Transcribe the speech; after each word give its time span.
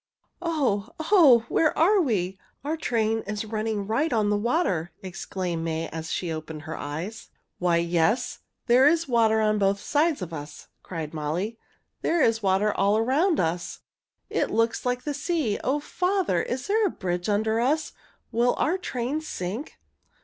"Oh! 0.41 0.89
Oh! 1.11 1.45
Where 1.47 1.77
are 1.77 2.01
we? 2.01 2.39
Our 2.63 2.75
train 2.75 3.19
is 3.27 3.45
running 3.45 3.85
right 3.85 4.11
on 4.11 4.31
the 4.31 4.35
water!" 4.35 4.91
exclaimed 5.03 5.63
May 5.63 5.89
as 5.89 6.11
she 6.11 6.31
opened 6.31 6.63
her 6.63 6.75
eyes. 6.75 7.29
"Why, 7.59 7.77
yes! 7.77 8.39
There 8.65 8.87
is 8.87 9.07
water 9.07 9.41
on 9.41 9.59
both 9.59 9.79
sides 9.79 10.23
of 10.23 10.33
us!" 10.33 10.69
cried 10.81 11.13
Molly. 11.13 11.59
"There 12.01 12.19
is 12.23 12.41
water 12.41 12.73
all 12.73 12.97
around 12.97 13.39
us. 13.39 13.81
It 14.27 14.49
looks 14.49 14.87
like 14.87 15.03
the 15.03 15.13
sea. 15.13 15.59
O 15.63 15.79
father! 15.79 16.41
Is 16.41 16.65
there 16.65 16.83
a 16.83 16.89
bridge 16.89 17.29
under 17.29 17.59
us? 17.59 17.93
Will 18.31 18.55
our 18.57 18.79
train 18.79 19.21
sink?" 19.21 19.77